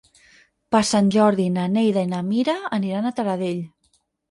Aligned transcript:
Per 0.75 0.79
Sant 0.91 1.11
Jordi 1.15 1.45
na 1.59 1.67
Neida 1.75 2.07
i 2.07 2.11
na 2.15 2.23
Mira 2.31 2.57
aniran 2.81 3.09
a 3.09 3.15
Taradell. 3.21 3.63